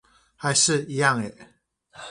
[0.35, 1.53] 還是一樣欸